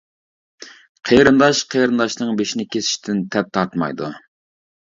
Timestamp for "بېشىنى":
2.41-2.67